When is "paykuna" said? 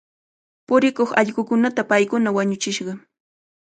1.89-2.29